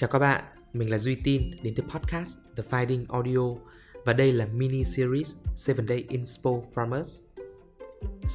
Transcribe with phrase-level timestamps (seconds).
[0.00, 3.60] Chào các bạn, mình là Duy Tin đến từ podcast The Finding Audio
[4.04, 5.36] và đây là mini series
[5.68, 7.22] 7 Day Inspo from Us.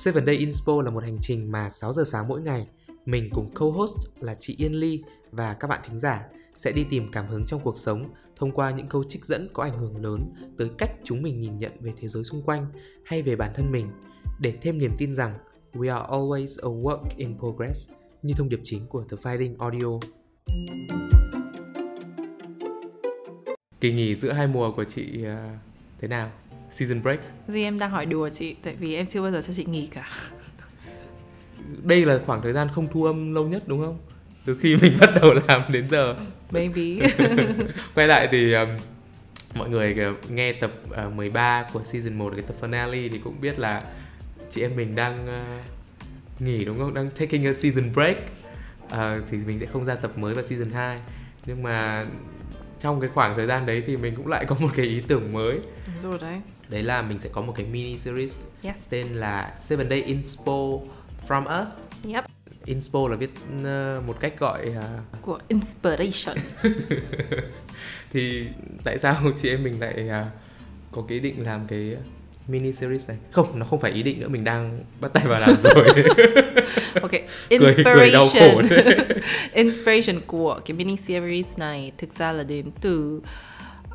[0.05, 2.67] 7 Day Inspo là một hành trình mà 6 giờ sáng mỗi ngày
[3.05, 6.25] mình cùng co-host là chị Yên Ly và các bạn thính giả
[6.57, 9.63] sẽ đi tìm cảm hứng trong cuộc sống thông qua những câu trích dẫn có
[9.63, 12.67] ảnh hưởng lớn tới cách chúng mình nhìn nhận về thế giới xung quanh
[13.05, 13.87] hay về bản thân mình
[14.39, 15.37] để thêm niềm tin rằng
[15.73, 17.89] we are always a work in progress
[18.21, 19.99] như thông điệp chính của The Finding Audio.
[23.85, 25.27] Kỳ nghỉ giữa hai mùa của chị uh,
[26.01, 26.31] thế nào?
[26.69, 27.19] Season break?
[27.47, 29.87] Gì em đang hỏi đùa chị, tại vì em chưa bao giờ cho chị nghỉ
[29.87, 30.09] cả.
[31.83, 33.97] Đây là khoảng thời gian không thu âm lâu nhất đúng không?
[34.45, 36.15] Từ khi mình bắt đầu làm đến giờ.
[36.51, 37.09] Maybe.
[37.95, 38.69] Quay lại thì um,
[39.55, 39.95] mọi người
[40.29, 40.71] nghe tập
[41.07, 43.81] uh, 13 của season 1 cái tập finale thì cũng biết là
[44.49, 46.93] chị em mình đang uh, nghỉ đúng không?
[46.93, 48.17] Đang taking a season break.
[48.85, 50.99] Uh, thì mình sẽ không ra tập mới vào season 2.
[51.45, 52.05] Nhưng mà
[52.79, 55.33] trong cái khoảng thời gian đấy thì mình cũng lại có một cái ý tưởng
[55.33, 55.59] mới.
[55.87, 56.41] Đúng rồi đấy.
[56.69, 58.77] Đấy là mình sẽ có một cái mini series yes.
[58.89, 60.79] tên là Seven Day Inspo
[61.27, 61.69] from Us.
[62.13, 62.25] Yep.
[62.65, 65.21] Inspo là viết uh, một cách gọi uh...
[65.21, 66.37] của inspiration.
[68.11, 68.47] Thì
[68.83, 70.27] tại sao chị em mình lại uh,
[70.91, 71.95] có cái ý định làm cái
[72.47, 73.17] mini series này?
[73.31, 75.87] Không nó không phải ý định nữa mình đang bắt tay vào làm rồi.
[77.01, 77.11] Ok
[77.49, 78.67] inspiration.
[78.69, 79.05] cười, cười
[79.53, 83.21] inspiration của cái mini series này thực ra là đến từ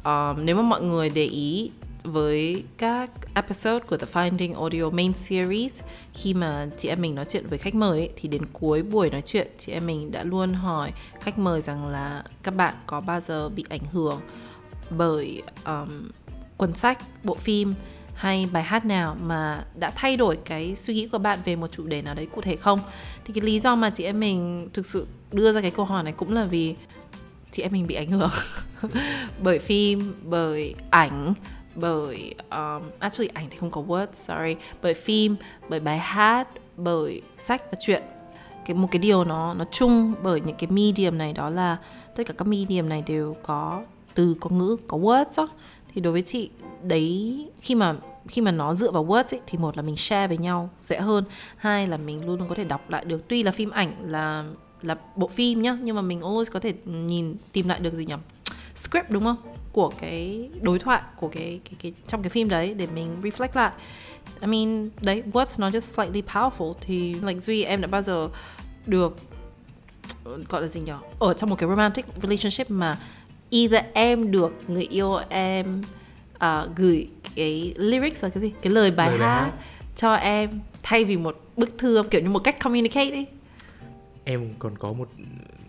[0.05, 1.71] um, nếu mà mọi người để ý
[2.05, 5.83] với các episode của The Finding Audio Main Series
[6.15, 9.11] khi mà chị em mình nói chuyện với khách mời ấy, thì đến cuối buổi
[9.11, 13.01] nói chuyện chị em mình đã luôn hỏi khách mời rằng là các bạn có
[13.01, 14.21] bao giờ bị ảnh hưởng
[14.91, 16.09] bởi um,
[16.57, 17.75] cuốn sách, bộ phim
[18.21, 21.73] hay bài hát nào mà đã thay đổi cái suy nghĩ của bạn về một
[21.73, 22.81] chủ đề nào đấy cụ thể không?
[23.25, 26.03] Thì cái lý do mà chị em mình thực sự đưa ra cái câu hỏi
[26.03, 26.75] này cũng là vì
[27.51, 28.31] chị em mình bị ảnh hưởng.
[29.43, 31.35] Bởi phim bởi ảnh
[31.75, 34.57] bởi um, actually ảnh thì không có word sorry.
[34.83, 35.37] Bởi phim
[35.69, 38.03] bởi bài hát bởi sách và truyện.
[38.67, 41.77] Cái một cái điều nó nó chung bởi những cái medium này đó là
[42.17, 43.83] tất cả các medium này đều có
[44.15, 45.49] từ có ngữ có words đó.
[45.95, 46.51] thì đối với chị
[46.83, 47.95] đấy khi mà
[48.29, 50.99] khi mà nó dựa vào words ấy, thì một là mình share với nhau dễ
[50.99, 51.25] hơn.
[51.57, 53.29] Hai là mình luôn luôn có thể đọc lại được.
[53.29, 54.45] Tuy là phim ảnh là
[54.83, 58.07] là bộ phim nhá nhưng mà mình always có thể nhìn tìm lại được gì
[58.07, 58.15] nhỉ?
[58.75, 59.37] Script đúng không?
[59.73, 63.49] Của cái đối thoại của cái cái cái trong cái phim đấy để mình reflect
[63.55, 63.73] lại.
[64.41, 68.29] I mean đấy words nó just slightly powerful thì like duy em đã bao giờ
[68.87, 69.17] được
[70.49, 70.93] gọi là gì nhỉ?
[71.19, 72.99] Ở trong một cái romantic relationship mà
[73.51, 75.83] either em được người yêu em
[76.45, 78.53] uh, gửi cái lyrics là cái gì?
[78.63, 79.53] Cái lời bài, lời hát, hát.
[79.97, 80.51] cho em
[80.83, 83.27] thay vì một bức thư kiểu như một cách communicate ấy.
[84.25, 85.09] Em còn có một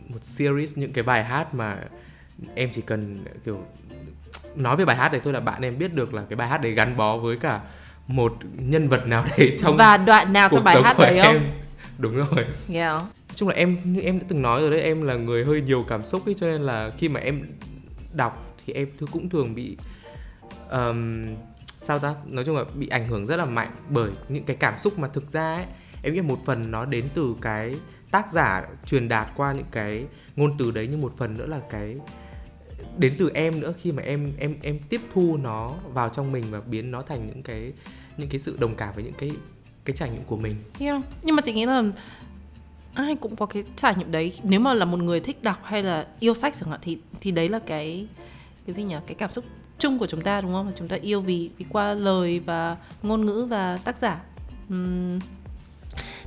[0.07, 1.77] một series những cái bài hát mà
[2.55, 3.65] em chỉ cần kiểu
[4.55, 6.57] nói về bài hát đấy thôi là bạn em biết được là cái bài hát
[6.57, 7.59] đấy gắn bó với cả
[8.07, 11.25] một nhân vật nào đấy trong và đoạn nào trong bài hát đấy em.
[11.25, 11.49] không
[11.97, 12.45] đúng rồi.
[12.73, 13.01] Yeah.
[13.01, 15.61] nói chung là em như em đã từng nói rồi đấy em là người hơi
[15.61, 17.41] nhiều cảm xúc ấy cho nên là khi mà em
[18.13, 19.77] đọc thì em cũng thường bị
[20.71, 21.25] um,
[21.65, 24.79] sao ta nói chung là bị ảnh hưởng rất là mạnh bởi những cái cảm
[24.79, 25.65] xúc mà thực ra ấy
[26.03, 27.75] em nghĩ một phần nó đến từ cái
[28.11, 30.05] tác giả truyền đạt qua những cái
[30.35, 31.97] ngôn từ đấy nhưng một phần nữa là cái
[32.97, 36.43] đến từ em nữa khi mà em em em tiếp thu nó vào trong mình
[36.49, 37.73] và biến nó thành những cái
[38.17, 39.31] những cái sự đồng cảm với những cái
[39.85, 40.55] cái trải nghiệm của mình.
[40.79, 41.01] Yeah.
[41.23, 41.83] Nhưng mà chị nghĩ là
[42.93, 44.33] ai cũng có cái trải nghiệm đấy.
[44.43, 47.31] Nếu mà là một người thích đọc hay là yêu sách chẳng hạn thì thì
[47.31, 48.07] đấy là cái
[48.65, 48.95] cái gì nhỉ?
[49.07, 49.45] Cái cảm xúc
[49.81, 50.71] chung của chúng ta đúng không?
[50.75, 54.21] Chúng ta yêu vì vì qua lời và ngôn ngữ và tác giả.
[54.73, 55.19] Uhm,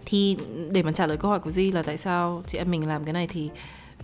[0.05, 0.37] thì
[0.71, 3.05] để mà trả lời câu hỏi của Di là tại sao chị em mình làm
[3.05, 3.51] cái này thì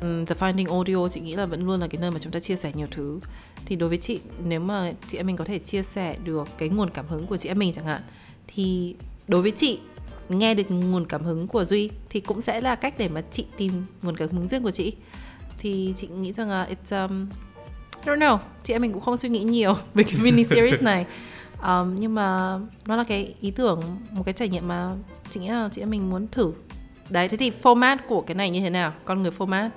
[0.01, 2.41] um, The Finding Audio chị nghĩ là vẫn luôn là cái nơi mà chúng ta
[2.41, 3.21] chia sẻ nhiều thứ
[3.67, 6.69] thì đối với chị nếu mà chị em mình có thể chia sẻ được cái
[6.69, 8.03] nguồn cảm hứng của chị em mình chẳng hạn
[8.47, 8.95] thì
[9.29, 9.79] đối với chị
[10.29, 13.45] nghe được nguồn cảm hứng của Duy thì cũng sẽ là cách để mà chị
[13.57, 13.73] tìm
[14.03, 14.93] nguồn cảm hứng riêng của chị
[15.59, 17.27] thì chị nghĩ rằng là it's um,
[18.01, 18.39] I don't know.
[18.65, 21.07] Chị em mình cũng không suy nghĩ nhiều về cái mini series này.
[21.63, 24.91] Um, nhưng mà nó là cái ý tưởng một cái trải nghiệm mà
[25.31, 26.53] chị nghĩ là chị em mình muốn thử.
[27.11, 28.93] Đấy thế thì format của cái này như thế nào?
[29.05, 29.71] Con người format.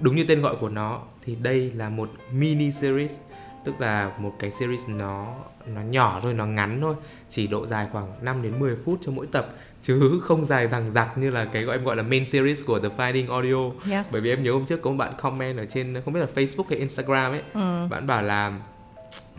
[0.00, 3.20] Đúng như tên gọi của nó thì đây là một mini series
[3.64, 5.34] tức là một cái series nó
[5.74, 6.94] nó nhỏ thôi nó ngắn thôi
[7.30, 10.90] chỉ độ dài khoảng 5 đến 10 phút cho mỗi tập chứ không dài rằng
[10.90, 14.12] rặc như là cái gọi em gọi là main series của The Finding Audio yes.
[14.12, 16.26] bởi vì em nhớ hôm trước có một bạn comment ở trên không biết là
[16.34, 17.86] Facebook hay Instagram ấy ừ.
[17.90, 18.52] bạn bảo là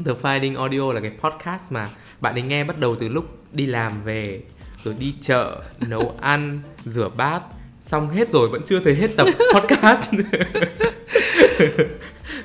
[0.05, 1.87] The Finding Audio là cái podcast mà
[2.21, 4.41] bạn ấy nghe bắt đầu từ lúc đi làm về
[4.83, 7.41] rồi đi chợ nấu ăn rửa bát
[7.81, 10.09] xong hết rồi vẫn chưa thấy hết tập podcast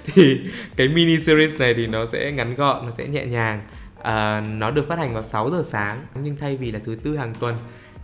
[0.15, 0.41] thì
[0.77, 3.63] cái mini series này thì nó sẽ ngắn gọn nó sẽ nhẹ nhàng.
[4.03, 7.17] À, nó được phát hành vào 6 giờ sáng nhưng thay vì là thứ tư
[7.17, 7.57] hàng tuần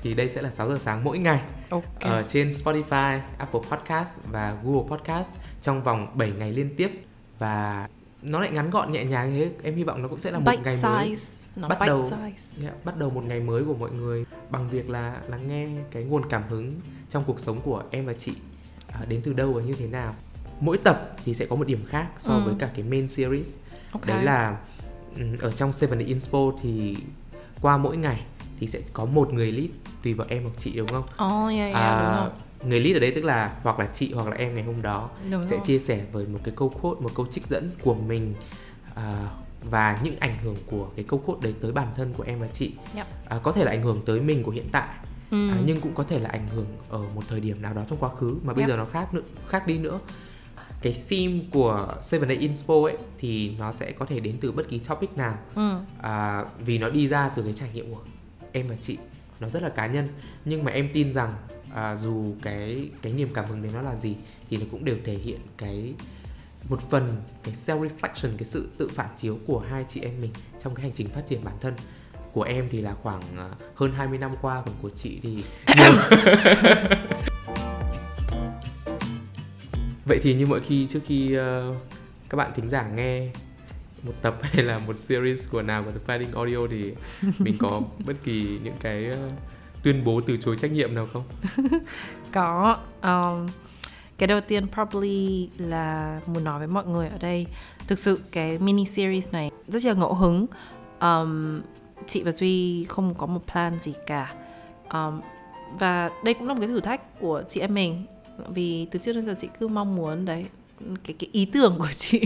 [0.02, 1.40] thì đây sẽ là 6 giờ sáng mỗi ngày.
[1.70, 2.12] Okay.
[2.12, 5.30] ở trên Spotify, Apple Podcast và Google Podcast
[5.62, 6.90] trong vòng 7 ngày liên tiếp.
[7.38, 7.88] Và
[8.22, 9.50] nó lại ngắn gọn nhẹ nhàng thế.
[9.62, 11.42] Em hy vọng nó cũng sẽ là một bite ngày size.
[11.56, 12.62] mới Nó bắt đầu size.
[12.62, 16.02] yeah, bắt đầu một ngày mới của mọi người bằng việc là lắng nghe cái
[16.02, 16.80] nguồn cảm hứng
[17.10, 18.32] trong cuộc sống của em và chị.
[18.92, 20.14] À, đến từ đâu và như thế nào
[20.60, 22.40] mỗi tập thì sẽ có một điểm khác so Ừ.
[22.44, 23.56] với cả cái main series
[23.92, 24.06] Ok.
[24.06, 24.56] đấy là
[25.40, 26.96] ở trong Seven Day Inspo thì
[27.60, 28.20] qua mỗi ngày
[28.60, 29.68] thì sẽ có một người lead
[30.04, 31.02] tùy vào em hoặc chị đúng không?
[31.02, 32.30] Oh, yeah, yeah, À, đúng rồi.
[32.70, 35.10] người lead ở đây tức là hoặc là chị hoặc là em ngày hôm đó
[35.30, 35.64] Đúng sẽ rồi.
[35.66, 38.34] chia sẻ với một cái câu quote, một câu trích dẫn của mình
[38.94, 39.28] à,
[39.70, 42.46] và những ảnh hưởng của cái câu quote đấy tới bản thân của em và
[42.46, 42.72] chị.
[42.94, 43.06] Yep.
[43.28, 44.88] À, có thể là ảnh hưởng tới mình của hiện tại
[45.30, 45.50] Ừ.
[45.50, 47.98] à, nhưng cũng có thể là ảnh hưởng ở một thời điểm nào đó trong
[47.98, 48.68] quá khứ mà bây Yep.
[48.68, 50.00] giờ nó khác nữa khác đi nữa
[50.82, 54.68] cái theme của Seven Day Inspo ấy thì nó sẽ có thể đến từ bất
[54.68, 55.38] kỳ topic nào.
[55.54, 55.76] Ừ.
[56.02, 58.00] à, vì nó đi ra từ cái trải nghiệm của
[58.52, 58.96] em và chị.
[59.40, 60.08] Nó rất là cá nhân.
[60.44, 61.34] Nhưng mà em tin rằng
[61.74, 64.16] à, dù cái cái niềm cảm hứng đấy nó là gì
[64.50, 65.94] thì nó cũng đều thể hiện cái
[66.68, 70.30] một phần cái self reflection cái sự tự phản chiếu của hai chị em mình
[70.60, 71.74] trong cái hành trình phát triển bản thân.
[72.32, 75.44] Của em thì là khoảng à, hơn 20 năm qua còn của chị thì
[75.76, 75.92] nhiều
[80.08, 81.74] Vậy thì như mọi khi trước khi ờ,
[82.28, 83.28] các bạn thính giả nghe
[84.02, 86.92] một tập hay là một series của nào của The Fighting Audio thì
[87.38, 89.28] mình có bất kỳ những cái ờ,
[89.82, 91.22] tuyên bố từ chối trách nhiệm nào không?
[92.32, 93.46] Có um,
[94.18, 97.46] Cái đầu tiên probably là muốn nói với mọi người ở đây
[97.88, 100.46] Thực sự cái mini series này rất là ngẫu hứng.
[101.00, 101.60] Um,
[102.06, 104.34] Chị và Duy không có một plan gì cả.
[104.92, 105.20] Um,
[105.78, 108.06] Và đây cũng là một cái thử thách của chị em mình
[108.48, 110.46] Vì từ trước đến giờ chị cứ mong muốn đấy
[111.04, 112.20] cái cái ý tưởng của chị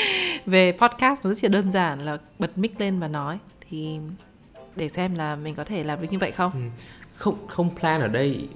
[0.46, 3.38] về podcast nó rất là đơn giản là bật mic lên và nói
[3.70, 3.98] thì
[4.76, 6.60] để xem là mình có thể làm được như vậy không Ừ.
[7.14, 8.48] Không không plan ở đây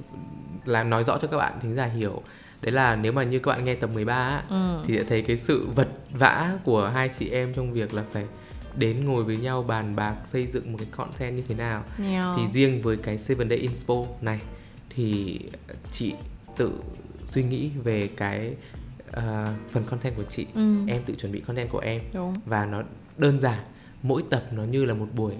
[0.64, 2.22] là nói rõ cho các bạn thính giả hiểu.
[2.60, 4.82] Đấy là nếu mà như các bạn nghe tập 13 á, ừ.
[4.86, 8.24] thì sẽ thấy cái sự vật vã của hai chị em trong việc là phải
[8.76, 11.84] đến ngồi với nhau bàn bạc xây dựng một cái content như thế nào.
[12.08, 12.24] Yeah.
[12.36, 14.40] thì riêng với cái Seven Day Inspo này
[14.90, 15.40] thì
[15.90, 16.14] chị
[16.56, 16.72] tự
[17.24, 18.54] suy nghĩ về cái
[19.12, 20.76] ờ, phần content của chị Ừ.
[20.88, 22.82] em tự chuẩn bị content của em đúng và nó
[23.18, 23.58] đơn giản
[24.02, 25.34] mỗi tập nó như là một buổi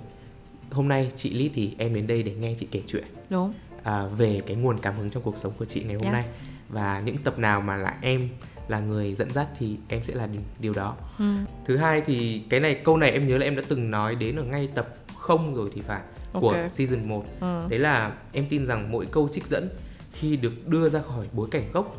[0.70, 4.06] hôm nay chị Lít thì em đến đây để nghe chị kể chuyện đúng à,
[4.06, 6.12] về cái nguồn cảm hứng trong cuộc sống của chị ngày hôm Yes.
[6.12, 6.24] nay
[6.68, 8.28] và những tập nào mà là em
[8.68, 10.28] là người dẫn dắt thì em sẽ là
[10.60, 11.24] điều- đó ừ.
[11.64, 14.36] thứ hai thì cái này câu này em nhớ là em đã từng nói đến
[14.36, 16.00] ở ngay tập không rồi thì phải
[16.32, 16.70] của Ok.
[16.70, 17.66] season 1 Ừ.
[17.68, 19.68] đấy là em tin rằng mỗi câu trích dẫn
[20.12, 21.96] khi được đưa ra khỏi bối cảnh gốc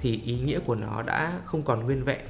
[0.00, 2.20] thì ý nghĩa của nó đã không còn nguyên vẹn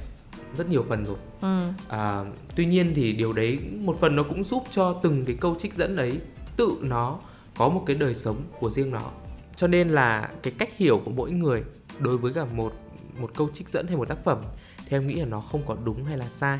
[0.57, 1.17] rất nhiều phần rồi.
[1.41, 1.71] Ừ.
[1.89, 2.25] à,
[2.55, 5.73] tuy nhiên thì điều đấy một phần nó cũng giúp cho từng cái câu trích
[5.73, 6.19] dẫn ấy
[6.57, 7.19] tự nó
[7.57, 9.11] có một cái đời sống của riêng nó.
[9.55, 11.63] Cho nên là cái cách hiểu của mỗi người
[11.99, 12.73] đối với cả một
[13.19, 14.43] một câu trích dẫn hay một tác phẩm
[14.77, 16.59] thì em nghĩ là nó không có đúng hay là sai.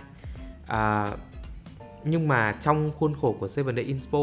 [0.68, 1.12] À,
[2.06, 4.20] nhưng mà trong khuôn khổ của Seven Day Inspo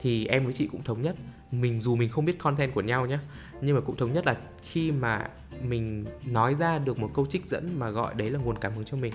[0.00, 1.16] thì em với chị cũng thống nhất
[1.52, 3.18] mình dù mình không biết content của nhau nhé
[3.60, 5.28] nhưng mà cũng thống nhất là khi mà
[5.62, 8.84] mình nói ra được một câu trích dẫn mà gọi đấy là nguồn cảm hứng
[8.84, 9.12] cho mình,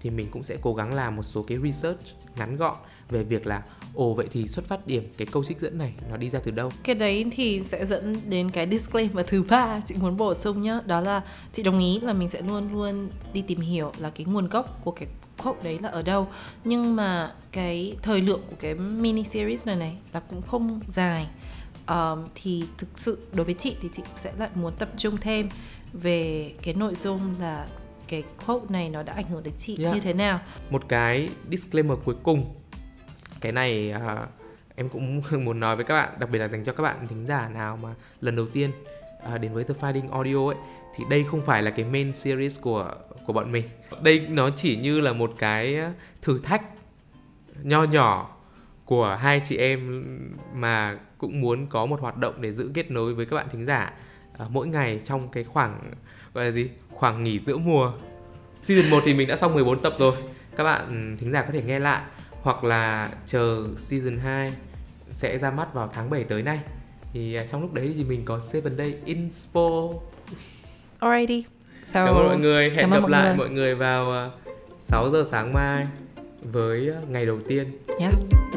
[0.00, 2.00] thì mình cũng sẽ cố gắng làm một số cái research
[2.36, 2.76] ngắn gọn
[3.10, 3.62] về việc là,
[3.94, 6.50] ồ, vậy thì xuất phát điểm cái câu trích dẫn này nó đi ra từ
[6.50, 6.70] đâu?
[6.84, 10.80] Cái đấy thì sẽ dẫn đến cái disclaimer thứ ba chị muốn bổ sung nhá,
[10.86, 11.22] đó là
[11.52, 14.80] chị đồng ý là mình sẽ luôn luôn đi tìm hiểu là cái nguồn gốc
[14.84, 15.08] của cái
[15.42, 16.28] quote đấy là ở đâu.
[16.64, 21.26] Nhưng mà cái thời lượng của cái mini series này này là cũng không dài.
[21.86, 25.48] Ờm, thì thực sự đối với chị thì chị sẽ lại muốn tập trung thêm
[25.92, 27.66] về cái nội dung là
[28.08, 29.94] cái quote này nó đã ảnh hưởng đến chị Yeah.
[29.94, 30.40] như thế nào.
[30.70, 32.54] Một cái disclaimer cuối cùng.
[33.40, 34.26] Cái này à,
[34.74, 37.26] em cũng muốn nói với các bạn đặc biệt là dành cho các bạn thính
[37.26, 38.70] giả nào mà lần đầu tiên
[39.24, 40.56] à, đến với The Fighting Audio ấy
[40.96, 42.94] thì đây không phải là cái main series của
[43.26, 43.64] của bọn mình.
[44.02, 45.78] Đây nó chỉ như là một cái
[46.22, 46.62] thử thách
[47.62, 48.33] nho nhỏ
[48.84, 50.02] của hai chị em
[50.54, 53.66] mà cũng muốn có một hoạt động để giữ kết nối với các bạn thính
[53.66, 53.92] giả
[54.38, 55.90] à, mỗi ngày trong cái khoảng
[56.34, 57.92] gọi là gì khoảng nghỉ giữa mùa.
[58.60, 60.14] Season 1 thì mình đã xong 14 tập rồi.
[60.56, 62.02] Các bạn thính giả có thể nghe lại
[62.42, 64.52] Hoặc là chờ Season 2
[65.12, 66.60] sẽ ra mắt vào tháng 7 tới nay.
[67.12, 69.90] Thì à, trong lúc đấy thì mình có 7 Day Inspo
[70.98, 71.44] alrighty.
[71.84, 72.70] So Cảm ơn mọi người.
[72.70, 73.36] Hẹn gặp mọi lại người.
[73.36, 74.30] mọi người vào à,
[74.78, 75.86] 6 giờ sáng mai
[76.42, 77.78] Với à, ngày đầu tiên.
[78.00, 78.53] Yes